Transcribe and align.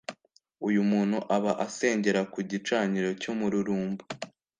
Uyu 0.67 0.81
muntu 0.91 1.17
aba 1.35 1.51
asengera 1.65 2.21
ku 2.33 2.39
gicaniro 2.49 3.09
cy’umururumba. 3.21 4.03